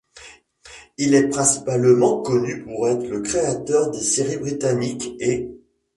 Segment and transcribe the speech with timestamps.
[0.97, 5.47] Il est principalement connu pour être le créateur des séries britanniques' et'.